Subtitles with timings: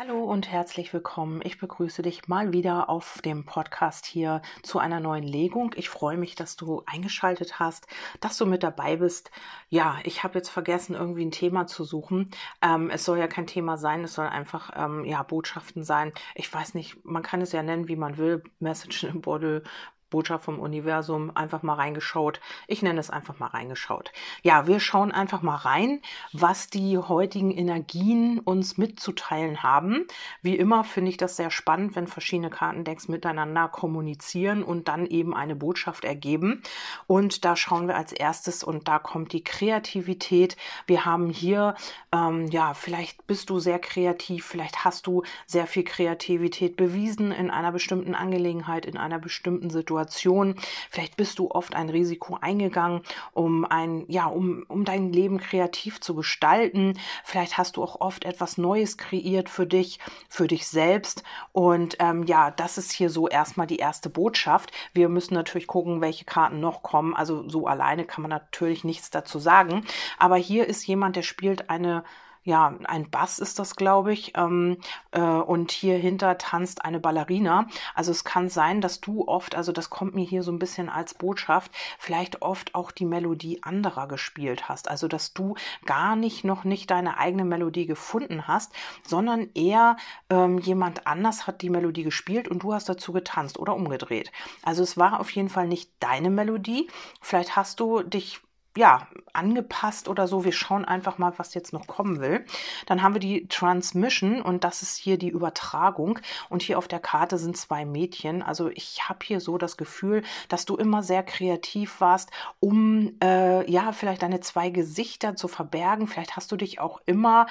[0.00, 1.40] Hallo und herzlich willkommen.
[1.42, 5.74] Ich begrüße dich mal wieder auf dem Podcast hier zu einer neuen Legung.
[5.74, 7.88] Ich freue mich, dass du eingeschaltet hast,
[8.20, 9.32] dass du mit dabei bist.
[9.70, 12.30] Ja, ich habe jetzt vergessen, irgendwie ein Thema zu suchen.
[12.62, 16.12] Ähm, es soll ja kein Thema sein, es soll einfach ähm, ja Botschaften sein.
[16.36, 18.44] Ich weiß nicht, man kann es ja nennen, wie man will.
[18.60, 19.64] Message in a Bottle,
[20.10, 22.40] Botschaft vom Universum einfach mal reingeschaut.
[22.66, 24.12] Ich nenne es einfach mal reingeschaut.
[24.42, 26.00] Ja, wir schauen einfach mal rein,
[26.32, 30.06] was die heutigen Energien uns mitzuteilen haben.
[30.42, 35.34] Wie immer finde ich das sehr spannend, wenn verschiedene Kartendecks miteinander kommunizieren und dann eben
[35.34, 36.62] eine Botschaft ergeben.
[37.06, 40.56] Und da schauen wir als erstes und da kommt die Kreativität.
[40.86, 41.74] Wir haben hier,
[42.12, 47.50] ähm, ja, vielleicht bist du sehr kreativ, vielleicht hast du sehr viel Kreativität bewiesen in
[47.50, 49.97] einer bestimmten Angelegenheit, in einer bestimmten Situation.
[49.98, 50.54] Situation.
[50.90, 53.02] Vielleicht bist du oft ein Risiko eingegangen,
[53.32, 56.98] um ein, ja, um, um dein Leben kreativ zu gestalten.
[57.24, 59.98] Vielleicht hast du auch oft etwas Neues kreiert für dich,
[60.28, 61.22] für dich selbst.
[61.52, 64.70] Und ähm, ja, das ist hier so erstmal die erste Botschaft.
[64.92, 67.14] Wir müssen natürlich gucken, welche Karten noch kommen.
[67.14, 69.84] Also so alleine kann man natürlich nichts dazu sagen.
[70.18, 72.04] Aber hier ist jemand, der spielt eine
[72.44, 74.32] ja, ein Bass ist das, glaube ich.
[74.36, 74.78] Ähm,
[75.12, 77.66] äh, und hier hinter tanzt eine Ballerina.
[77.94, 80.88] Also es kann sein, dass du oft, also das kommt mir hier so ein bisschen
[80.88, 84.88] als Botschaft, vielleicht oft auch die Melodie anderer gespielt hast.
[84.90, 88.72] Also dass du gar nicht noch nicht deine eigene Melodie gefunden hast,
[89.06, 89.96] sondern eher
[90.30, 94.32] ähm, jemand anders hat die Melodie gespielt und du hast dazu getanzt oder umgedreht.
[94.62, 96.88] Also es war auf jeden Fall nicht deine Melodie.
[97.20, 98.40] Vielleicht hast du dich
[98.78, 100.44] ja, angepasst oder so.
[100.44, 102.44] Wir schauen einfach mal, was jetzt noch kommen will.
[102.86, 106.20] Dann haben wir die Transmission und das ist hier die Übertragung.
[106.48, 108.40] Und hier auf der Karte sind zwei Mädchen.
[108.42, 113.68] Also ich habe hier so das Gefühl, dass du immer sehr kreativ warst, um äh,
[113.70, 116.06] ja, vielleicht deine zwei Gesichter zu verbergen.
[116.06, 117.46] Vielleicht hast du dich auch immer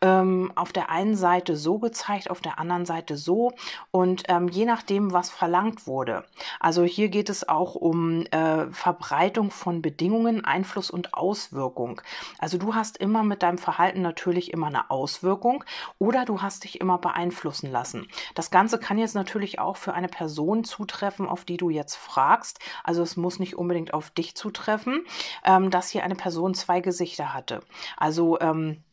[0.00, 3.52] ähm, auf der einen Seite so gezeigt, auf der anderen Seite so.
[3.90, 6.24] Und ähm, je nachdem, was verlangt wurde.
[6.58, 12.00] Also hier geht es auch um äh, Verbreitung von Bedingungen, Einfluss Einfluss und Auswirkung.
[12.38, 15.64] Also du hast immer mit deinem Verhalten natürlich immer eine Auswirkung
[15.98, 18.06] oder du hast dich immer beeinflussen lassen.
[18.36, 22.60] Das Ganze kann jetzt natürlich auch für eine Person zutreffen, auf die du jetzt fragst.
[22.84, 25.04] Also es muss nicht unbedingt auf dich zutreffen,
[25.44, 27.62] ähm, dass hier eine Person zwei Gesichter hatte.
[27.96, 28.84] Also ähm,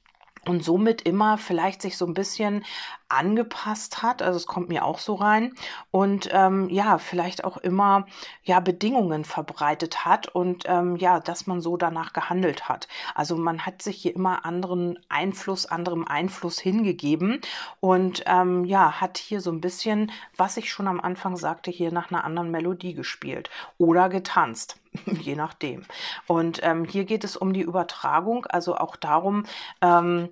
[0.47, 2.63] und somit immer vielleicht sich so ein bisschen
[3.09, 4.22] angepasst hat.
[4.22, 5.53] Also es kommt mir auch so rein.
[5.91, 8.06] Und ähm, ja, vielleicht auch immer
[8.44, 12.88] ja Bedingungen verbreitet hat und ähm, ja, dass man so danach gehandelt hat.
[13.16, 17.41] Also man hat sich hier immer anderen Einfluss, anderem Einfluss hingegeben
[17.79, 21.91] und ähm, ja, hat hier so ein bisschen, was ich schon am Anfang sagte, hier
[21.91, 24.79] nach einer anderen Melodie gespielt oder getanzt.
[25.06, 25.84] je nachdem.
[26.28, 29.46] Und ähm, hier geht es um die Übertragung, also auch darum,
[29.81, 30.29] ähm,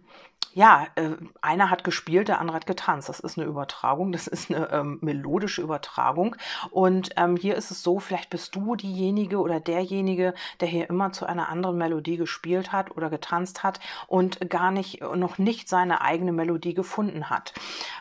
[0.56, 1.09] ja, äh,
[1.41, 3.09] einer hat gespielt, der andere hat getanzt.
[3.09, 6.38] Das ist eine Übertragung, das ist eine ähm, melodische Übertragung.
[6.72, 11.12] Und ähm, hier ist es so, vielleicht bist du diejenige oder derjenige, der hier immer
[11.12, 16.00] zu einer anderen Melodie gespielt hat oder getanzt hat und gar nicht, noch nicht seine
[16.00, 17.53] eigene Melodie gefunden hat.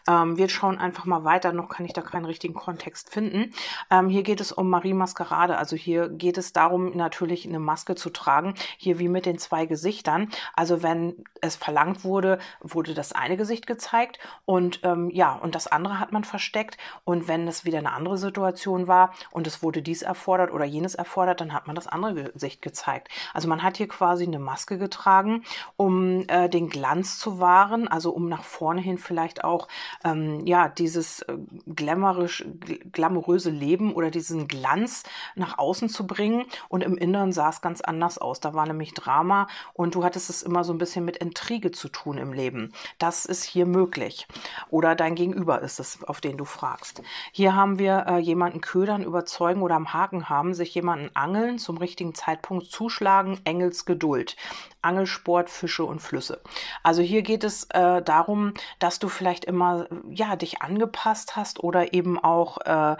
[0.06, 3.52] Ähm, wir schauen einfach mal weiter, noch kann ich da keinen richtigen Kontext finden.
[3.90, 7.96] Ähm, hier geht es um Marie Maskerade, also hier geht es darum, natürlich eine Maske
[7.96, 10.28] zu tragen, hier wie mit den zwei Gesichtern.
[10.54, 12.23] Also wenn es verlangt wurde,
[12.60, 16.78] wurde das eine Gesicht gezeigt und ähm, ja, und das andere hat man versteckt.
[17.04, 20.94] Und wenn es wieder eine andere Situation war und es wurde dies erfordert oder jenes
[20.94, 23.08] erfordert, dann hat man das andere Gesicht gezeigt.
[23.32, 25.44] Also man hat hier quasi eine Maske getragen,
[25.76, 29.68] um äh, den Glanz zu wahren, also um nach vorne hin vielleicht auch
[30.04, 31.36] ähm, ja dieses äh,
[31.66, 32.44] glamourisch,
[32.92, 36.44] glamouröse Leben oder diesen Glanz nach außen zu bringen.
[36.68, 38.40] Und im Inneren sah es ganz anders aus.
[38.40, 41.88] Da war nämlich Drama und du hattest es immer so ein bisschen mit Intrige zu
[41.88, 42.72] tun im Leben.
[42.98, 44.26] Das ist hier möglich.
[44.70, 47.02] Oder dein Gegenüber ist es, auf den du fragst.
[47.32, 51.76] Hier haben wir äh, jemanden ködern, überzeugen oder am Haken haben, sich jemanden angeln, zum
[51.76, 54.36] richtigen Zeitpunkt zuschlagen, Engels Geduld.
[54.84, 56.40] Angelsport, Fische und Flüsse.
[56.82, 61.92] Also hier geht es äh, darum, dass du vielleicht immer ja dich angepasst hast oder
[61.92, 62.96] eben auch äh,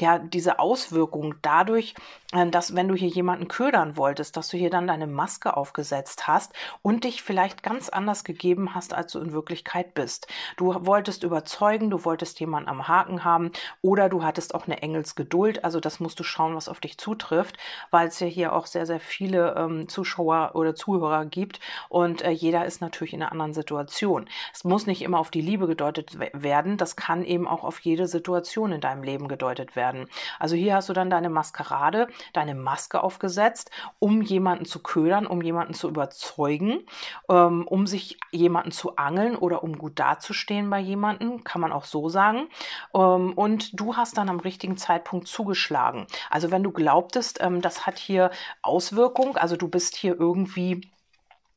[0.00, 1.94] ja diese Auswirkung dadurch,
[2.32, 6.26] äh, dass wenn du hier jemanden ködern wolltest, dass du hier dann deine Maske aufgesetzt
[6.26, 6.52] hast
[6.82, 10.26] und dich vielleicht ganz anders gegeben hast, als du in Wirklichkeit bist.
[10.56, 13.52] Du wolltest überzeugen, du wolltest jemanden am Haken haben
[13.82, 15.64] oder du hattest auch eine Engelsgeduld.
[15.64, 17.56] Also das musst du schauen, was auf dich zutrifft,
[17.90, 22.30] weil es ja hier auch sehr sehr viele ähm, Zuschauer oder Zuhörer gibt und äh,
[22.30, 24.28] jeder ist natürlich in einer anderen Situation.
[24.52, 28.06] Es muss nicht immer auf die Liebe gedeutet werden, das kann eben auch auf jede
[28.06, 30.08] Situation in deinem Leben gedeutet werden.
[30.38, 35.42] Also hier hast du dann deine Maskerade, deine Maske aufgesetzt, um jemanden zu ködern, um
[35.42, 36.84] jemanden zu überzeugen,
[37.28, 41.84] ähm, um sich jemanden zu angeln oder um gut dazustehen bei jemanden, kann man auch
[41.84, 42.48] so sagen.
[42.94, 46.06] Ähm, und du hast dann am richtigen Zeitpunkt zugeschlagen.
[46.30, 48.30] Also wenn du glaubtest, ähm, das hat hier
[48.62, 50.90] Auswirkung, also du bist hier irgendwie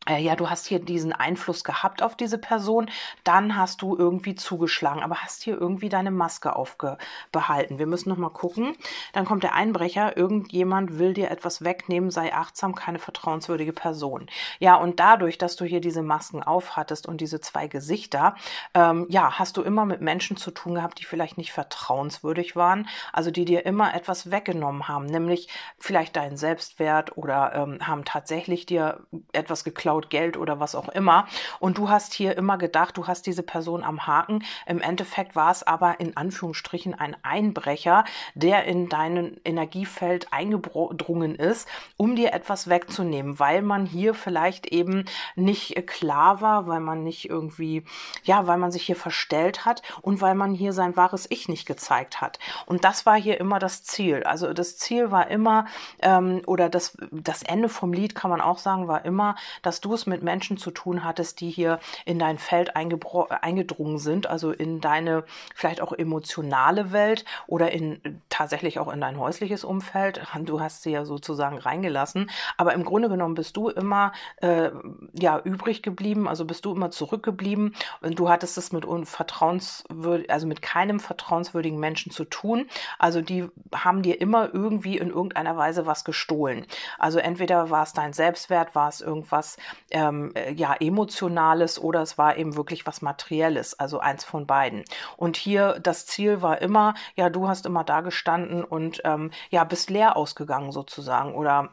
[0.09, 2.89] ja, du hast hier diesen Einfluss gehabt auf diese Person,
[3.23, 7.77] dann hast du irgendwie zugeschlagen, aber hast hier irgendwie deine Maske aufbehalten.
[7.77, 8.75] Wir müssen noch mal gucken.
[9.13, 14.25] Dann kommt der Einbrecher, irgendjemand will dir etwas wegnehmen, sei achtsam, keine vertrauenswürdige Person.
[14.57, 18.35] Ja, und dadurch, dass du hier diese Masken aufhattest und diese zwei Gesichter,
[18.73, 22.87] ähm, ja, hast du immer mit Menschen zu tun gehabt, die vielleicht nicht vertrauenswürdig waren,
[23.13, 25.47] also die dir immer etwas weggenommen haben, nämlich
[25.77, 30.87] vielleicht deinen Selbstwert oder ähm, haben tatsächlich dir etwas geklaut klaut Geld oder was auch
[30.87, 31.27] immer.
[31.59, 34.45] Und du hast hier immer gedacht, du hast diese Person am Haken.
[34.65, 41.67] Im Endeffekt war es aber in Anführungsstrichen ein Einbrecher, der in dein Energiefeld eingedrungen ist,
[41.97, 45.03] um dir etwas wegzunehmen, weil man hier vielleicht eben
[45.35, 47.83] nicht klar war, weil man nicht irgendwie,
[48.23, 51.65] ja, weil man sich hier verstellt hat und weil man hier sein wahres Ich nicht
[51.65, 52.39] gezeigt hat.
[52.65, 54.23] Und das war hier immer das Ziel.
[54.23, 55.65] Also das Ziel war immer,
[56.01, 59.93] ähm, oder das, das Ende vom Lied kann man auch sagen, war immer, dass du
[59.93, 64.81] es mit Menschen zu tun hattest, die hier in dein Feld eingedrungen sind, also in
[64.81, 65.23] deine
[65.55, 70.21] vielleicht auch emotionale Welt oder in tatsächlich auch in dein häusliches Umfeld.
[70.51, 74.71] Du hast sie ja sozusagen reingelassen, aber im Grunde genommen bist du immer äh,
[75.13, 80.47] ja übrig geblieben, also bist du immer zurückgeblieben und du hattest es mit unvertrauenswürdig, also
[80.47, 82.67] mit keinem vertrauenswürdigen Menschen zu tun.
[82.97, 86.65] Also die haben dir immer irgendwie in irgendeiner Weise was gestohlen.
[86.97, 89.57] Also entweder war es dein Selbstwert, war es irgendwas
[89.91, 94.83] ähm, äh, ja, Emotionales oder es war eben wirklich was Materielles, also eins von beiden.
[95.17, 99.63] Und hier das Ziel war immer, ja, du hast immer da gestanden und ähm, ja,
[99.63, 101.69] bist leer ausgegangen sozusagen oder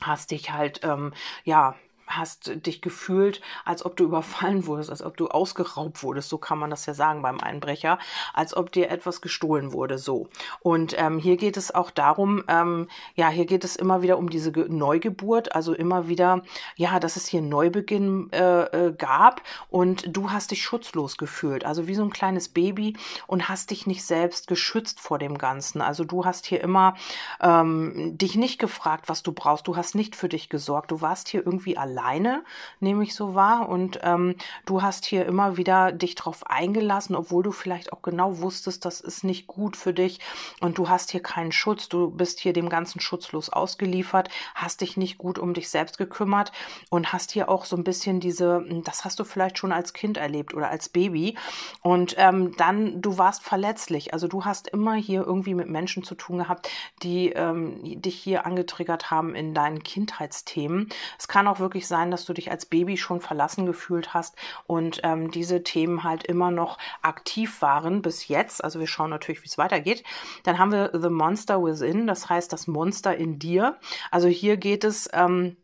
[0.00, 1.12] hast dich halt, ähm,
[1.44, 1.74] ja,
[2.06, 6.58] hast dich gefühlt, als ob du überfallen wurdest, als ob du ausgeraubt wurdest, so kann
[6.58, 7.98] man das ja sagen beim Einbrecher,
[8.32, 10.28] als ob dir etwas gestohlen wurde, so.
[10.60, 14.30] Und ähm, hier geht es auch darum, ähm, ja, hier geht es immer wieder um
[14.30, 16.42] diese Ge Neugeburt, also immer wieder,
[16.76, 21.86] ja, dass es hier Neubeginn äh, äh, gab und du hast dich schutzlos gefühlt, also
[21.86, 22.96] wie so ein kleines Baby
[23.26, 25.80] und hast dich nicht selbst geschützt vor dem Ganzen.
[25.80, 26.94] Also du hast hier immer
[27.40, 31.28] ähm, dich nicht gefragt, was du brauchst, du hast nicht für dich gesorgt, du warst
[31.28, 32.44] hier irgendwie allein alleine,
[32.80, 33.68] nehme ich so wahr.
[33.68, 34.36] Und ähm,
[34.66, 39.00] du hast hier immer wieder dich drauf eingelassen, obwohl du vielleicht auch genau wusstest, das
[39.00, 40.20] ist nicht gut für dich
[40.60, 41.88] und du hast hier keinen Schutz.
[41.88, 46.52] Du bist hier dem ganzen schutzlos ausgeliefert, hast dich nicht gut um dich selbst gekümmert
[46.90, 50.16] und hast hier auch so ein bisschen diese, das hast du vielleicht schon als Kind
[50.16, 51.36] erlebt oder als Baby.
[51.82, 54.12] Und ähm, dann, du warst verletzlich.
[54.12, 56.68] Also du hast immer hier irgendwie mit Menschen zu tun gehabt,
[57.02, 60.88] die ähm, dich hier angetriggert haben in deinen Kindheitsthemen.
[61.18, 64.36] Es kann auch wirklich sein, dass du dich als Baby schon verlassen gefühlt hast
[64.66, 68.62] und ähm, diese Themen halt immer noch aktiv waren bis jetzt.
[68.62, 70.04] Also wir schauen natürlich, wie es weitergeht.
[70.42, 73.78] Dann haben wir The Monster Within, das heißt das Monster in dir.
[74.10, 75.56] Also hier geht es ähm,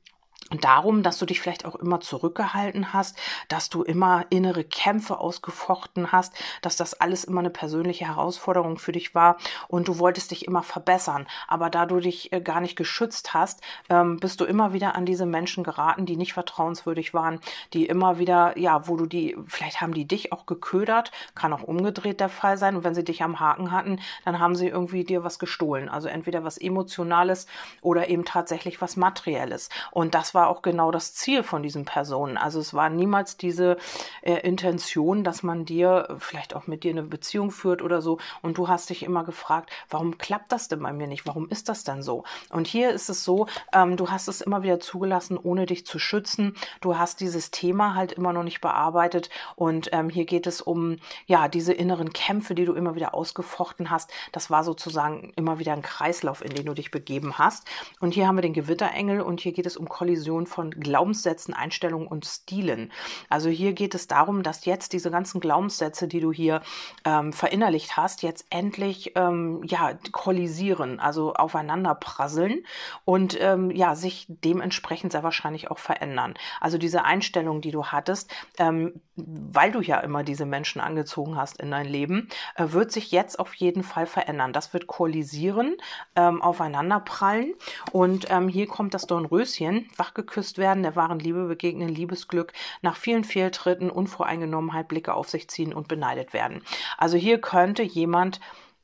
[0.59, 3.17] darum, dass du dich vielleicht auch immer zurückgehalten hast,
[3.49, 8.93] dass du immer innere Kämpfe ausgefochten hast, dass das alles immer eine persönliche Herausforderung für
[8.93, 9.37] dich war
[9.69, 11.27] und du wolltest dich immer verbessern.
[11.47, 15.07] Aber da du dich äh, gar nicht geschützt hast, ähm, bist du immer wieder an
[15.07, 17.41] diese Menschen geraten, die nicht vertrauenswürdig waren,
[17.73, 21.63] die immer wieder, ja, wo du die, vielleicht haben die dich auch geködert, kann auch
[21.63, 22.77] umgedreht der Fall sein.
[22.77, 25.89] Und wenn sie dich am Haken hatten, dann haben sie irgendwie dir was gestohlen.
[25.89, 27.47] Also entweder was Emotionales
[27.83, 29.69] oder eben tatsächlich was Materielles.
[29.91, 32.39] Und das war war auch genau das Ziel von diesen Personen.
[32.39, 33.77] Also es war niemals diese
[34.23, 38.17] äh, Intention, dass man dir äh, vielleicht auch mit dir eine Beziehung führt oder so.
[38.41, 41.27] Und du hast dich immer gefragt, warum klappt das denn bei mir nicht?
[41.27, 42.25] Warum ist das denn so?
[42.49, 45.99] Und hier ist es so, ähm, du hast es immer wieder zugelassen, ohne dich zu
[45.99, 46.57] schützen.
[46.81, 49.29] Du hast dieses Thema halt immer noch nicht bearbeitet.
[49.57, 53.91] Und ähm, hier geht es um, ja, diese inneren Kämpfe, die du immer wieder ausgefochten
[53.91, 54.11] hast.
[54.33, 57.69] Das war sozusagen immer wieder ein Kreislauf, in den du dich begeben hast.
[58.01, 61.55] Und hier haben wir den Gewitterengel und hier geht es um Kollision Diskussion von Glaubenssätzen,
[61.55, 62.93] Einstellungen und Stilen.
[63.29, 66.63] Also hier geht es darum, dass jetzt diese ganzen Glaubenssätze, die du hier
[67.05, 72.65] ähm, verinnerlicht hast, jetzt endlich ähm, ja kollisieren, also aufeinander prasseln
[73.05, 76.35] und ähm, ja sich dementsprechend sehr wahrscheinlich auch verändern.
[76.61, 81.61] Also diese Einstellung, die du hattest, ähm, weil du ja immer diese Menschen angezogen hast
[81.61, 84.53] in dein Leben, äh, wird sich jetzt auf jeden Fall verändern.
[84.53, 85.77] Das wird kollisieren,
[86.15, 87.55] ähm, aufeinander prallen
[87.93, 89.89] und ähm, hier kommt das Dornröschen.
[90.11, 92.53] Wachgeküsst werden, der wahren Liebe begegnen, Liebesglück,
[92.83, 96.63] nach vielen Fehltritten, Unvoreingenommenheit, Blicke auf sich ziehen und beneidet werden.
[96.99, 98.41] Also hier könnte jemand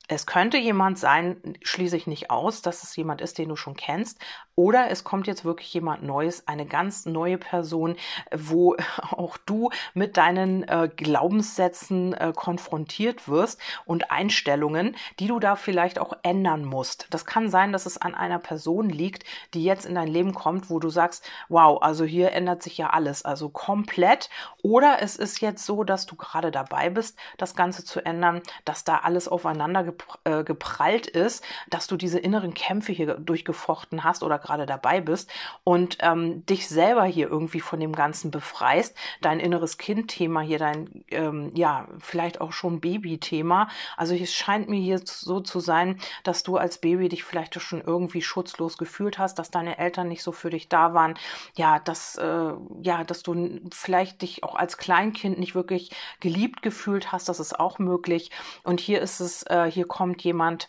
[0.09, 3.77] es könnte jemand sein, schließe ich nicht aus, dass es jemand ist, den du schon
[3.77, 4.19] kennst,
[4.59, 7.97] oder es kommt jetzt wirklich jemand Neues, eine ganz neue Person,
[8.35, 8.75] wo
[9.11, 15.99] auch du mit deinen äh, Glaubenssätzen äh, konfrontiert wirst und Einstellungen, die du da vielleicht
[15.99, 17.07] auch ändern musst.
[17.11, 20.71] Das kann sein, dass es an einer Person liegt, die jetzt in dein Leben kommt,
[20.71, 24.31] wo du sagst, wow, also hier ändert sich ja alles, also komplett.
[24.63, 28.85] Oder es ist jetzt so, dass du gerade dabei bist, das Ganze zu ändern, dass
[28.85, 29.85] da alles aufeinander
[30.45, 35.31] geprallt ist, dass du diese inneren Kämpfe hier durchgefochten hast oder gerade dabei bist
[35.65, 41.05] und ähm, dich selber hier irgendwie von dem Ganzen befreist, dein inneres Kind-Thema hier, dein,
[41.09, 43.69] ähm, ja, vielleicht auch schon Baby-Thema.
[43.97, 47.81] Also es scheint mir hier so zu sein, dass du als Baby dich vielleicht schon
[47.81, 51.15] irgendwie schutzlos gefühlt hast, dass deine Eltern nicht so für dich da waren,
[51.55, 57.13] ja, dass, äh, ja, dass du vielleicht dich auch als Kleinkind nicht wirklich geliebt gefühlt
[57.13, 58.31] hast, das ist auch möglich.
[58.63, 60.69] Und hier ist es, äh, hier kommt jemand,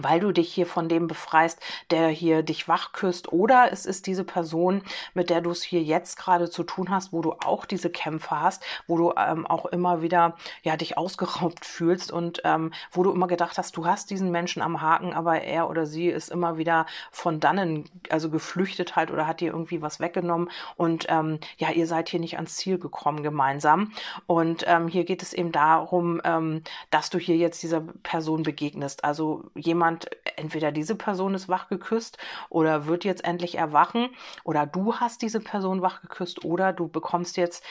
[0.00, 1.60] weil du dich hier von dem befreist,
[1.90, 4.82] der hier dich wach küsst, oder es ist diese Person,
[5.14, 8.40] mit der du es hier jetzt gerade zu tun hast, wo du auch diese Kämpfe
[8.40, 13.12] hast, wo du ähm, auch immer wieder ja dich ausgeraubt fühlst und ähm, wo du
[13.12, 16.58] immer gedacht hast, du hast diesen Menschen am Haken, aber er oder sie ist immer
[16.58, 20.50] wieder von dannen, also geflüchtet halt oder hat dir irgendwie was weggenommen.
[20.76, 23.92] Und ähm, ja, ihr seid hier nicht ans Ziel gekommen gemeinsam.
[24.26, 29.04] Und ähm, hier geht es eben darum, ähm, dass du hier jetzt dieser Person begegnest,
[29.04, 34.08] also jemand jemand, entweder diese Person ist wach geküsst oder wird jetzt endlich erwachen
[34.44, 37.64] oder du hast diese Person wach geküsst oder du bekommst jetzt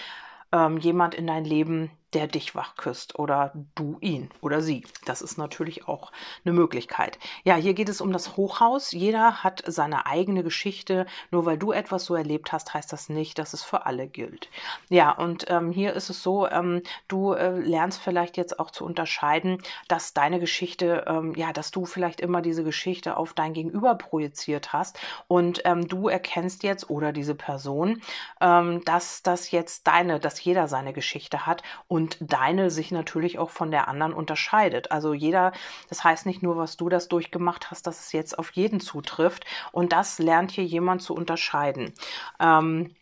[0.51, 4.85] ähm, jemand in dein Leben, der dich wach küsst oder du ihn oder sie.
[5.05, 6.11] Das ist natürlich auch
[6.45, 7.19] eine Möglichkeit.
[7.43, 8.91] Ja, hier geht es um das Hochhaus.
[8.91, 11.05] Jeder hat seine eigene Geschichte.
[11.31, 14.49] Nur weil du etwas so erlebt hast, heißt das nicht, dass es für alle gilt.
[14.89, 18.85] Ja, und ähm, hier ist es so, ähm, du äh, lernst vielleicht jetzt auch zu
[18.85, 23.95] unterscheiden, dass deine Geschichte, ähm, ja, dass du vielleicht immer diese Geschichte auf dein Gegenüber
[23.95, 28.01] projiziert hast und ähm, du erkennst jetzt oder diese Person,
[28.41, 33.39] ähm, dass das jetzt deine, dass jeder seine Geschichte hat und und deine sich natürlich
[33.39, 34.91] auch von der anderen unterscheidet.
[34.91, 35.53] Also jeder,
[35.89, 39.43] das heißt nicht nur, was du das durchgemacht hast, dass es jetzt auf jeden zutrifft
[39.71, 41.93] und das lernt hier jemand zu unterscheiden.
[42.39, 42.95] Ähm,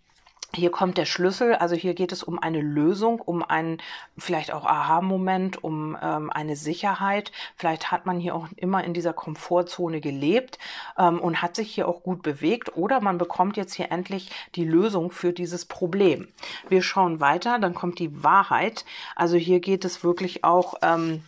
[0.55, 3.81] hier kommt der Schlüssel, also hier geht es um eine Lösung, um einen
[4.17, 7.31] vielleicht auch Aha-Moment, um ähm, eine Sicherheit.
[7.55, 10.59] Vielleicht hat man hier auch immer in dieser Komfortzone gelebt
[10.97, 14.65] ähm, und hat sich hier auch gut bewegt oder man bekommt jetzt hier endlich die
[14.65, 16.27] Lösung für dieses Problem.
[16.69, 18.85] Wir schauen weiter, dann kommt die Wahrheit.
[19.15, 21.23] Also hier geht es wirklich auch ähm,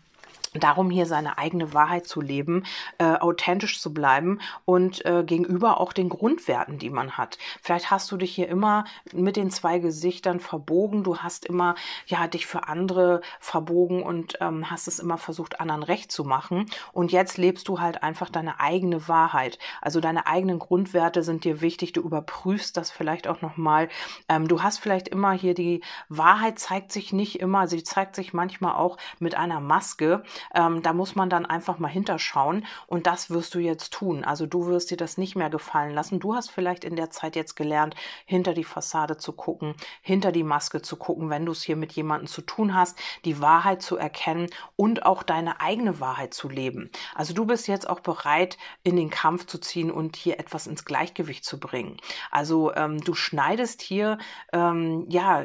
[0.59, 2.63] darum, hier seine eigene Wahrheit zu leben,
[2.97, 7.37] äh, authentisch zu bleiben und äh, gegenüber auch den Grundwerten, die man hat.
[7.61, 11.75] Vielleicht hast du dich hier immer mit den zwei Gesichtern verbogen, du hast immer
[12.07, 16.65] ja dich für andere verbogen und ähm, hast es immer versucht, anderen recht zu machen.
[16.91, 19.59] Und jetzt lebst du halt einfach deine eigene Wahrheit.
[19.81, 21.93] Also deine eigenen Grundwerte sind dir wichtig.
[21.93, 23.89] Du überprüfst das vielleicht auch nochmal.
[24.29, 28.33] Ähm, du hast vielleicht immer hier die Wahrheit zeigt sich nicht immer, sie zeigt sich
[28.33, 30.23] manchmal auch mit einer Maske.
[30.53, 34.23] Ähm, da muss man dann einfach mal hinterschauen und das wirst du jetzt tun.
[34.23, 36.19] Also du wirst dir das nicht mehr gefallen lassen.
[36.19, 40.43] Du hast vielleicht in der Zeit jetzt gelernt, hinter die Fassade zu gucken, hinter die
[40.43, 43.97] Maske zu gucken, wenn du es hier mit jemandem zu tun hast, die Wahrheit zu
[43.97, 46.89] erkennen und auch deine eigene Wahrheit zu leben.
[47.13, 50.85] Also du bist jetzt auch bereit, in den Kampf zu ziehen und hier etwas ins
[50.85, 51.97] Gleichgewicht zu bringen.
[52.31, 54.17] Also ähm, du schneidest hier
[54.53, 55.43] ähm, ja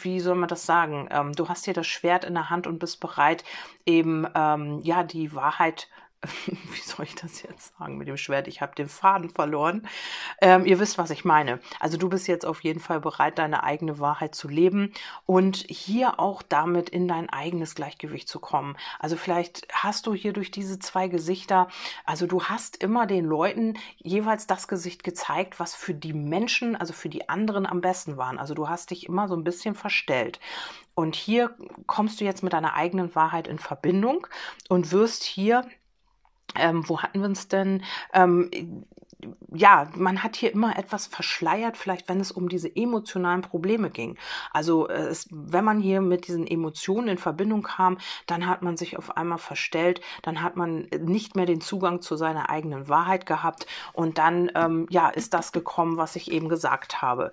[0.00, 1.08] wie soll man das sagen?
[1.10, 3.44] Ähm, du hast hier das Schwert in der Hand und bist bereit,
[3.86, 5.88] eben ähm, ja die Wahrheit
[6.46, 8.46] wie soll ich das jetzt sagen mit dem Schwert?
[8.46, 9.88] Ich habe den Faden verloren.
[10.40, 11.60] Ähm, ihr wisst, was ich meine.
[11.80, 14.92] Also du bist jetzt auf jeden Fall bereit, deine eigene Wahrheit zu leben
[15.26, 18.76] und hier auch damit in dein eigenes Gleichgewicht zu kommen.
[19.00, 21.68] Also vielleicht hast du hier durch diese zwei Gesichter,
[22.04, 26.92] also du hast immer den Leuten jeweils das Gesicht gezeigt, was für die Menschen, also
[26.92, 28.38] für die anderen am besten waren.
[28.38, 30.38] Also du hast dich immer so ein bisschen verstellt.
[30.94, 34.26] Und hier kommst du jetzt mit deiner eigenen Wahrheit in Verbindung
[34.68, 35.66] und wirst hier
[36.58, 37.82] ähm, wo hatten wir uns denn?
[38.12, 38.50] Ähm,
[39.54, 44.18] ja, man hat hier immer etwas verschleiert, vielleicht wenn es um diese emotionalen Probleme ging.
[44.52, 48.76] Also äh, es, wenn man hier mit diesen Emotionen in Verbindung kam, dann hat man
[48.76, 53.24] sich auf einmal verstellt, dann hat man nicht mehr den Zugang zu seiner eigenen Wahrheit
[53.26, 57.30] gehabt und dann ähm, ja ist das gekommen, was ich eben gesagt habe.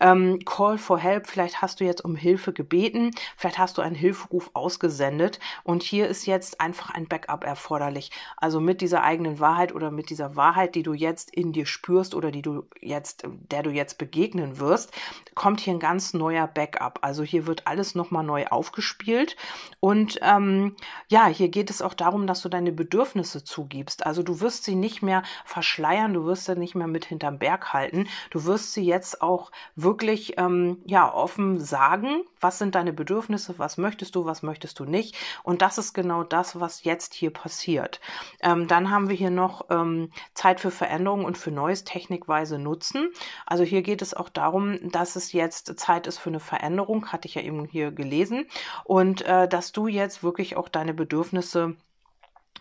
[0.00, 3.94] Ähm, Call for Help, vielleicht hast du jetzt um Hilfe gebeten, vielleicht hast du einen
[3.96, 8.10] Hilferuf ausgesendet und hier ist jetzt einfach ein Backup erforderlich.
[8.36, 11.66] Also Also mit dieser eigenen Wahrheit oder mit dieser Wahrheit, die du jetzt in dir
[11.66, 14.92] spürst oder die du jetzt, der du jetzt begegnen wirst,
[15.34, 17.00] kommt hier ein ganz neuer Backup.
[17.02, 19.36] Also hier wird alles nochmal neu aufgespielt.
[19.80, 20.76] Und ähm,
[21.08, 24.06] ja, hier geht es auch darum, dass du deine Bedürfnisse zugibst.
[24.06, 27.72] Also du wirst sie nicht mehr verschleiern, du wirst sie nicht mehr mit hinterm Berg
[27.72, 28.08] halten.
[28.30, 33.78] Du wirst sie jetzt auch wirklich ähm, ja offen sagen, was sind deine Bedürfnisse, was
[33.78, 35.16] möchtest du, was möchtest du nicht.
[35.42, 38.00] Und das ist genau das, was jetzt hier passiert.
[38.40, 43.10] Ähm, dann haben wir hier noch ähm, Zeit für Veränderung und für Neues technikweise nutzen.
[43.46, 47.28] Also hier geht es auch darum, dass es jetzt Zeit ist für eine Veränderung, hatte
[47.28, 48.46] ich ja eben hier gelesen.
[48.84, 51.76] Und äh, dass du jetzt wirklich auch deine Bedürfnisse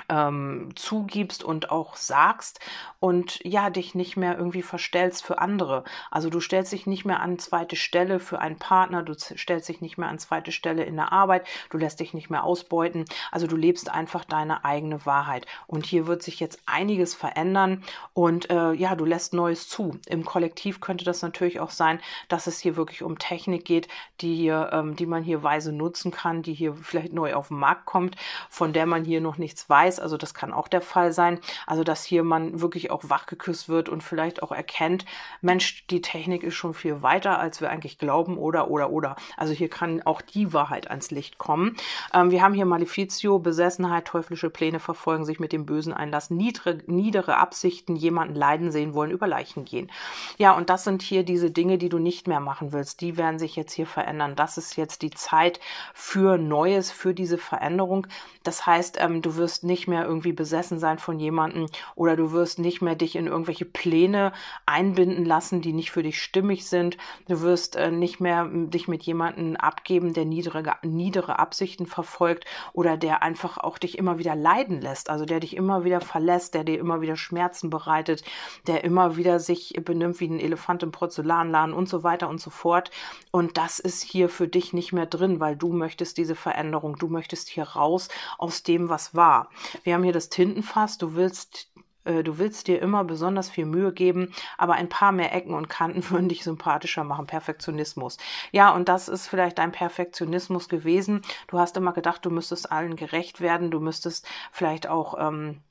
[0.07, 2.59] ähm, zugibst und auch sagst
[2.99, 5.83] und ja, dich nicht mehr irgendwie verstellst für andere.
[6.11, 9.81] Also du stellst dich nicht mehr an zweite Stelle für einen Partner, du stellst dich
[9.81, 13.05] nicht mehr an zweite Stelle in der Arbeit, du lässt dich nicht mehr ausbeuten.
[13.31, 15.45] Also du lebst einfach deine eigene Wahrheit.
[15.67, 19.99] Und hier wird sich jetzt einiges verändern und äh, ja, du lässt Neues zu.
[20.07, 23.87] Im Kollektiv könnte das natürlich auch sein, dass es hier wirklich um Technik geht,
[24.21, 27.59] die hier, ähm, die man hier weise nutzen kann, die hier vielleicht neu auf den
[27.59, 28.15] Markt kommt,
[28.49, 31.39] von der man hier noch nichts weiß weiß, also das kann auch der Fall sein,
[31.65, 35.05] also dass hier man wirklich auch wachgeküsst wird und vielleicht auch erkennt,
[35.41, 39.15] Mensch, die Technik ist schon viel weiter, als wir eigentlich glauben oder, oder, oder.
[39.37, 41.77] Also hier kann auch die Wahrheit ans Licht kommen.
[42.13, 46.79] Ähm, wir haben hier Maleficio, Besessenheit, teuflische Pläne verfolgen, sich mit dem Bösen einlassen, niedere,
[46.87, 49.89] niedere Absichten, jemanden leiden sehen wollen, über Leichen gehen.
[50.37, 52.99] Ja, und das sind hier diese Dinge, die du nicht mehr machen willst.
[53.01, 54.35] Die werden sich jetzt hier verändern.
[54.35, 55.59] Das ist jetzt die Zeit
[55.93, 58.07] für Neues, für diese Veränderung.
[58.43, 62.59] Das heißt, ähm, du wirst nicht mehr irgendwie besessen sein von jemandem oder du wirst
[62.59, 64.33] nicht mehr dich in irgendwelche Pläne
[64.65, 66.97] einbinden lassen, die nicht für dich stimmig sind.
[67.29, 72.97] Du wirst äh, nicht mehr dich mit jemandem abgeben, der niedere, niedere Absichten verfolgt oder
[72.97, 76.65] der einfach auch dich immer wieder leiden lässt, also der dich immer wieder verlässt, der
[76.65, 78.23] dir immer wieder Schmerzen bereitet,
[78.67, 82.49] der immer wieder sich benimmt wie ein Elefant im Porzellanladen und so weiter und so
[82.49, 82.91] fort.
[83.31, 87.07] Und das ist hier für dich nicht mehr drin, weil du möchtest diese Veränderung, du
[87.07, 89.49] möchtest hier raus aus dem, was war.
[89.83, 90.97] Wir haben hier das Tintenfass.
[90.97, 91.71] Du willst
[92.05, 95.69] äh, Du willst dir immer besonders viel Mühe geben, aber ein paar mehr Ecken und
[95.69, 97.27] Kanten würden dich sympathischer machen.
[97.27, 98.17] Perfektionismus.
[98.51, 101.21] Ja, und das ist vielleicht dein Perfektionismus gewesen.
[101.47, 103.71] Du hast immer gedacht, du müsstest allen gerecht werden.
[103.71, 105.61] Du müsstest vielleicht auch ähm,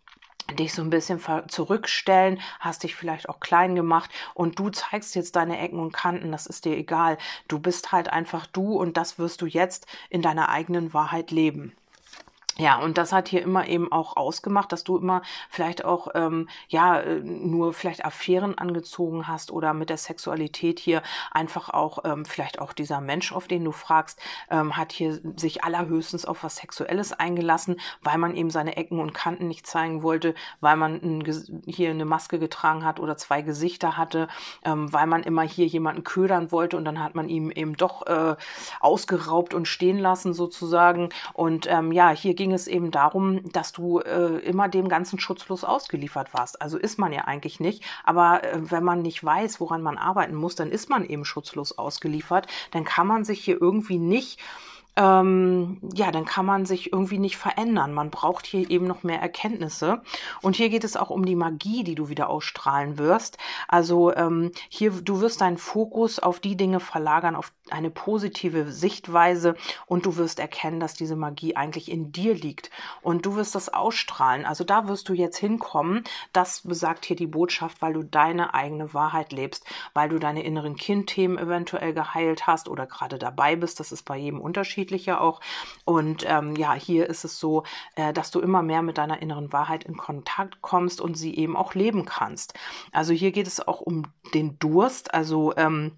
[0.54, 5.36] dich so ein bisschen zurückstellen, hast dich vielleicht auch klein gemacht und du zeigst jetzt
[5.36, 7.18] deine Ecken und Kanten, das ist dir egal.
[7.48, 11.72] Du bist halt einfach du und das wirst du jetzt in deiner eigenen Wahrheit leben.
[12.60, 16.48] Ja, und das hat hier immer eben auch ausgemacht, dass du immer vielleicht auch, ähm,
[16.68, 22.24] ja, äh, nur vielleicht Affären angezogen hast oder mit der Sexualität hier einfach auch, ähm,
[22.24, 26.56] vielleicht auch dieser Mensch, auf den du fragst, ähm, hat hier sich allerhöchstens auf was
[26.56, 31.62] Sexuelles eingelassen, weil man eben seine Ecken und Kanten nicht zeigen wollte, weil man ein,
[31.64, 34.26] hier eine Maske getragen hat oder zwei Gesichter hatte,
[34.64, 38.04] ähm, weil man immer hier jemanden ködern wollte und dann hat man ihm eben doch
[38.08, 38.34] äh,
[38.80, 41.10] ausgeraubt und stehen lassen sozusagen.
[41.34, 45.18] Und ähm, ja, hier ging ging es eben darum, dass du äh, immer dem ganzen
[45.20, 46.62] schutzlos ausgeliefert warst.
[46.62, 47.84] Also ist man ja eigentlich nicht.
[48.04, 51.76] Aber äh, wenn man nicht weiß, woran man arbeiten muss, dann ist man eben schutzlos
[51.76, 52.46] ausgeliefert.
[52.70, 54.40] Dann kann man sich hier irgendwie nicht
[54.98, 57.94] ähm, ja, dann kann man sich irgendwie nicht verändern.
[57.94, 60.02] Man braucht hier eben noch mehr Erkenntnisse.
[60.42, 63.38] Und hier geht es auch um die Magie, die du wieder ausstrahlen wirst.
[63.68, 69.54] Also ähm, hier, du wirst deinen Fokus auf die Dinge verlagern, auf eine positive Sichtweise
[69.86, 73.68] und du wirst erkennen, dass diese Magie eigentlich in dir liegt und du wirst das
[73.68, 74.44] ausstrahlen.
[74.44, 76.02] Also da wirst du jetzt hinkommen.
[76.32, 80.74] Das besagt hier die Botschaft, weil du deine eigene Wahrheit lebst, weil du deine inneren
[80.74, 83.78] Kindthemen eventuell geheilt hast oder gerade dabei bist.
[83.78, 84.40] Das ist bei jedem
[84.88, 85.40] unterschiedlicher auch.
[85.84, 87.64] Und ähm, ja, hier ist es so,
[87.96, 91.56] äh, dass du immer mehr mit deiner inneren Wahrheit in Kontakt kommst und sie eben
[91.56, 92.54] auch leben kannst.
[92.92, 95.14] Also hier geht es auch um den Durst.
[95.14, 95.92] Also ähm,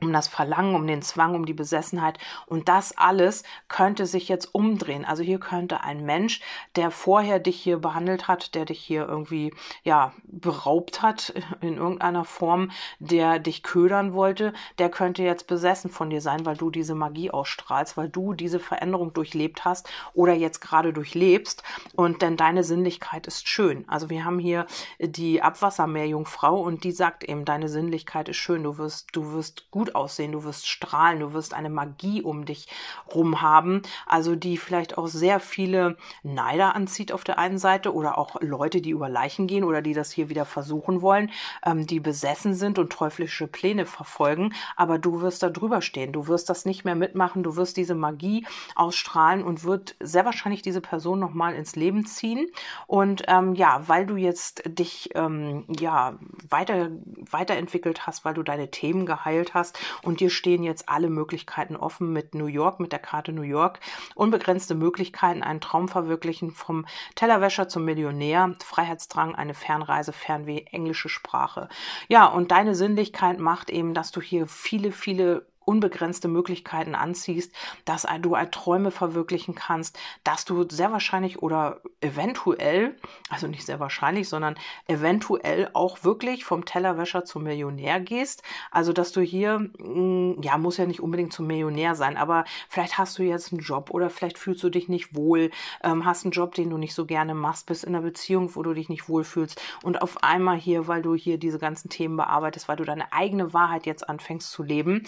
[0.00, 2.18] um das Verlangen, um den Zwang, um die Besessenheit.
[2.46, 5.04] Und das alles könnte sich jetzt umdrehen.
[5.04, 6.40] Also hier könnte ein Mensch,
[6.76, 12.24] der vorher dich hier behandelt hat, der dich hier irgendwie, ja, beraubt hat in irgendeiner
[12.24, 16.94] Form, der dich ködern wollte, der könnte jetzt besessen von dir sein, weil du diese
[16.94, 21.62] Magie ausstrahlst, weil du diese Veränderung durchlebt hast oder jetzt gerade durchlebst.
[21.94, 23.88] Und denn deine Sinnlichkeit ist schön.
[23.88, 24.66] Also wir haben hier
[25.00, 28.62] die Abwassermeerjungfrau und die sagt eben, deine Sinnlichkeit ist schön.
[28.62, 32.44] Du wirst, du wirst gut gut aussehen, du wirst strahlen, du wirst eine Magie um
[32.44, 32.68] dich
[33.14, 38.18] rum haben, also die vielleicht auch sehr viele Neider anzieht auf der einen Seite oder
[38.18, 41.30] auch Leute, die über Leichen gehen oder die das hier wieder versuchen wollen,
[41.64, 46.26] ähm, die besessen sind und teuflische Pläne verfolgen, aber du wirst da drüber stehen, du
[46.26, 48.44] wirst das nicht mehr mitmachen, du wirst diese Magie
[48.74, 52.48] ausstrahlen und wird sehr wahrscheinlich diese Person nochmal ins Leben ziehen.
[52.86, 56.18] Und ähm, ja, weil du jetzt dich ähm, ja
[56.48, 56.90] weiter
[57.30, 62.12] weiterentwickelt hast, weil du deine Themen geheilt hast und dir stehen jetzt alle Möglichkeiten offen
[62.12, 63.80] mit New York, mit der Karte New York,
[64.14, 71.68] unbegrenzte Möglichkeiten, einen Traum verwirklichen vom Tellerwäscher zum Millionär, Freiheitsdrang, eine Fernreise, Fernweh, englische Sprache.
[72.08, 77.52] Ja, und deine Sinnlichkeit macht eben, dass du hier viele, viele unbegrenzte Möglichkeiten anziehst,
[77.84, 82.96] dass du Träume verwirklichen kannst, dass du sehr wahrscheinlich oder eventuell,
[83.28, 88.42] also nicht sehr wahrscheinlich, sondern eventuell auch wirklich vom Tellerwäscher zum Millionär gehst.
[88.70, 92.98] Also dass du hier, mm, ja, muss ja nicht unbedingt zum Millionär sein, aber vielleicht
[92.98, 95.50] hast du jetzt einen Job oder vielleicht fühlst du dich nicht wohl,
[95.82, 98.62] ähm, hast einen Job, den du nicht so gerne machst, bist in einer Beziehung, wo
[98.62, 102.68] du dich nicht wohlfühlst und auf einmal hier, weil du hier diese ganzen Themen bearbeitest,
[102.68, 105.04] weil du deine eigene Wahrheit jetzt anfängst zu leben,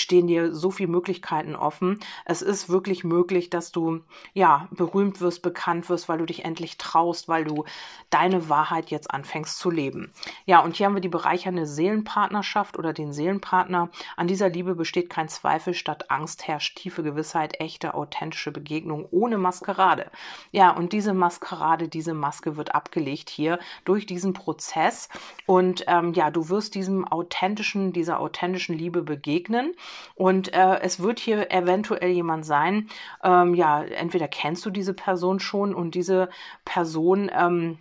[0.00, 2.00] stehen dir so viele Möglichkeiten offen.
[2.24, 4.00] Es ist wirklich möglich, dass du
[4.34, 7.64] ja berühmt wirst, bekannt wirst, weil du dich endlich traust, weil du
[8.10, 10.12] deine Wahrheit jetzt anfängst zu leben.
[10.46, 13.90] Ja, und hier haben wir die bereichernde Seelenpartnerschaft oder den Seelenpartner.
[14.16, 19.38] An dieser Liebe besteht kein Zweifel, statt Angst herrscht tiefe Gewissheit, echte, authentische Begegnung ohne
[19.38, 20.10] Maskerade.
[20.52, 25.08] Ja, und diese Maskerade, diese Maske wird abgelegt hier durch diesen Prozess.
[25.46, 29.74] Und ähm, ja, du wirst diesem authentischen, dieser authentischen Liebe begegnen.
[30.14, 32.88] Und äh, es wird hier eventuell jemand sein,
[33.22, 36.28] ähm, ja, entweder kennst du diese Person schon und diese
[36.64, 37.78] Person, ähm,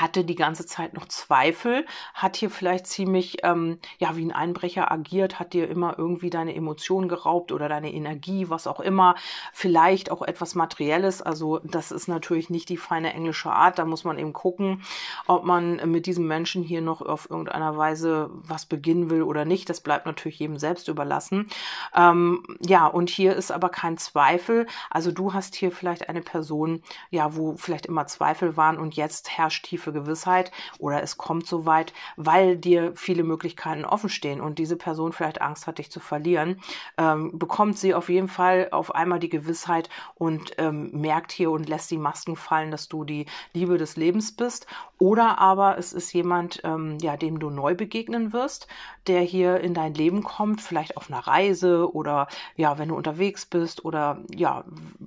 [0.00, 4.90] hatte die ganze Zeit noch Zweifel, hat hier vielleicht ziemlich, ähm, ja, wie ein Einbrecher
[4.90, 9.14] agiert, hat dir immer irgendwie deine Emotionen geraubt oder deine Energie, was auch immer,
[9.52, 14.04] vielleicht auch etwas Materielles, also das ist natürlich nicht die feine englische Art, da muss
[14.04, 14.82] man eben gucken,
[15.26, 19.68] ob man mit diesem Menschen hier noch auf irgendeiner Weise was beginnen will oder nicht,
[19.68, 21.48] das bleibt natürlich jedem selbst überlassen.
[21.94, 26.82] Ähm, ja, und hier ist aber kein Zweifel, also du hast hier vielleicht eine Person,
[27.10, 31.66] ja, wo vielleicht immer Zweifel waren und jetzt herrscht tiefe Gewissheit oder es kommt so
[31.66, 36.00] weit, weil dir viele Möglichkeiten offen stehen und diese Person vielleicht Angst hat, dich zu
[36.00, 36.60] verlieren,
[36.98, 41.68] ähm, bekommt sie auf jeden Fall auf einmal die Gewissheit und ähm, merkt hier und
[41.68, 44.66] lässt die Masken fallen, dass du die Liebe des Lebens bist.
[44.98, 48.68] Oder aber es ist jemand, ähm, ja, dem du neu begegnen wirst,
[49.08, 53.44] der hier in dein Leben kommt, vielleicht auf einer Reise oder ja, wenn du unterwegs
[53.46, 54.64] bist oder ja,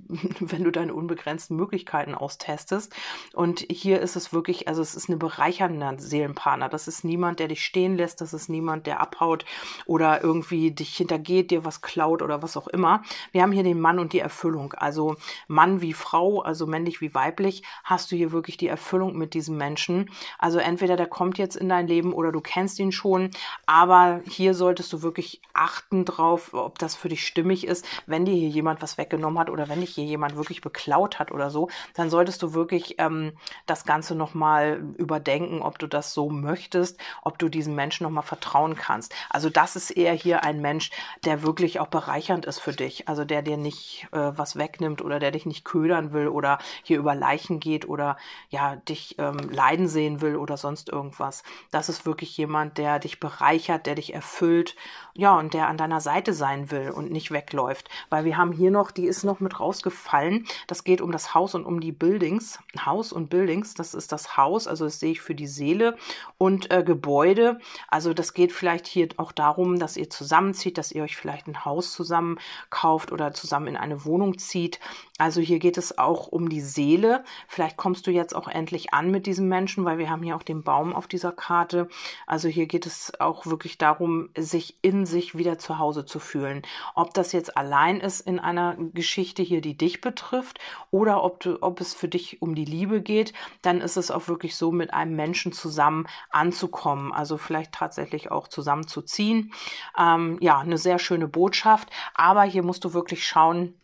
[0.40, 2.94] wenn du deine unbegrenzten Möglichkeiten austestest.
[3.34, 6.70] Und hier ist es wirklich also es ist eine bereichernde Seelenpartner.
[6.70, 9.46] Das ist niemand, der dich stehen lässt, das ist niemand, der abhaut
[9.86, 13.04] oder irgendwie dich hintergeht, dir was klaut oder was auch immer.
[13.32, 14.74] Wir haben hier den Mann und die Erfüllung.
[14.74, 15.16] Also
[15.48, 19.58] Mann wie Frau, also männlich wie weiblich, hast du hier wirklich die Erfüllung mit diesem
[19.58, 20.10] Menschen.
[20.40, 23.32] Also entweder der kommt jetzt in dein Leben oder du kennst ihn schon,
[23.66, 27.86] aber hier solltest du wirklich achten drauf, ob das für dich stimmig ist.
[28.06, 31.32] Wenn dir hier jemand was weggenommen hat oder wenn dich hier jemand wirklich beklaut hat
[31.32, 33.34] oder so, dann solltest du wirklich ähm,
[33.66, 38.24] das Ganze nochmal mal überdenken, ob du das so möchtest, ob du diesem Menschen nochmal
[38.24, 39.16] vertrauen kannst.
[39.32, 40.92] Also das ist eher hier ein Mensch,
[41.24, 43.08] der wirklich auch bereichernd ist für dich.
[43.08, 47.00] Also der dir nicht äh, was wegnimmt oder der dich nicht ködern will oder hier
[47.00, 48.18] über Leichen geht oder
[48.50, 51.42] ja, dich ähm, leiden sehen will oder sonst irgendwas.
[51.72, 54.76] Das ist wirklich jemand, der dich bereichert, der dich erfüllt,
[55.18, 57.90] ja, und der an deiner Seite sein will und nicht wegläuft.
[58.10, 60.46] Weil wir haben hier noch, die ist noch mit rausgefallen.
[60.68, 62.60] Das geht um das Haus und um die Buildings.
[62.86, 65.96] Haus und Buildings, das ist das Haus, also das sehe ich für die Seele
[66.38, 67.60] und äh, Gebäude.
[67.88, 71.66] Also das geht vielleicht hier auch darum, dass ihr zusammenzieht, dass ihr euch vielleicht ein
[71.66, 74.80] Haus zusammen kauft oder zusammen in eine Wohnung zieht.
[75.18, 77.24] Also hier geht es auch um die Seele.
[77.48, 80.44] Vielleicht kommst du jetzt auch endlich an mit diesem Menschen, weil wir haben hier auch
[80.44, 81.88] den Baum auf dieser Karte.
[82.28, 86.64] Also hier geht es auch wirklich darum, sich in sich wieder zu Hause zu fühlen.
[86.96, 90.60] Ob das jetzt allein ist in einer Geschichte hier, die dich betrifft,
[90.92, 94.28] oder ob du, ob es für dich um die Liebe geht, dann ist es auch
[94.28, 97.14] wirklich so, mit einem Menschen zusammen anzukommen.
[97.14, 99.54] Also vielleicht tatsächlich auch zusammenzuziehen.
[99.98, 101.90] Ähm, ja, eine sehr schöne Botschaft.
[102.16, 103.76] Aber hier musst du wirklich schauen,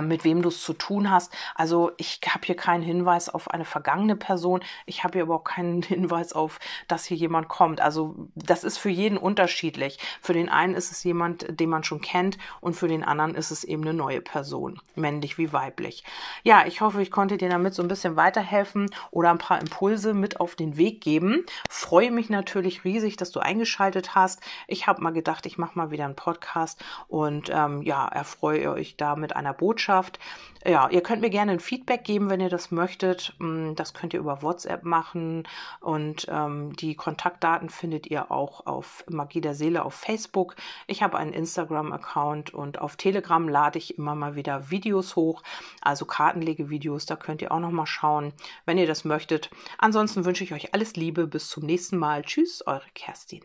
[0.00, 1.32] mit wem du es zu tun hast.
[1.54, 4.60] Also ich habe hier keinen Hinweis auf eine vergangene Person.
[4.86, 7.80] Ich habe hier aber auch keinen Hinweis auf, dass hier jemand kommt.
[7.80, 9.98] Also das ist für jeden unterschiedlich.
[10.20, 13.50] Für den einen ist es jemand, den man schon kennt und für den anderen ist
[13.50, 16.04] es eben eine neue Person, männlich wie weiblich.
[16.42, 20.14] Ja, ich hoffe, ich konnte dir damit so ein bisschen weiterhelfen oder ein paar Impulse
[20.14, 21.44] mit auf den Weg geben.
[21.68, 24.40] Freue mich natürlich riesig, dass du eingeschaltet hast.
[24.66, 28.96] Ich habe mal gedacht, ich mache mal wieder einen Podcast und ähm, ja, erfreue euch
[28.96, 30.20] da mit einer Botschaft Botschaft.
[30.64, 33.34] Ja, ihr könnt mir gerne ein Feedback geben, wenn ihr das möchtet.
[33.38, 35.46] Mm, das könnt ihr über WhatsApp machen
[35.80, 40.54] und ähm, die Kontaktdaten findet ihr auch auf Magie der Seele auf Facebook.
[40.86, 45.42] Ich habe einen Instagram-Account und auf Telegram lade ich immer mal wieder Videos hoch,
[45.82, 47.04] also Kartenlegevideos.
[47.04, 48.32] Da könnt ihr auch noch mal schauen,
[48.64, 49.50] wenn ihr das möchtet.
[49.76, 51.26] Ansonsten wünsche ich euch alles Liebe.
[51.26, 52.22] Bis zum nächsten Mal.
[52.22, 53.42] Tschüss, eure Kerstin.